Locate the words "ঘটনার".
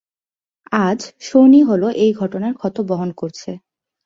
2.13-2.53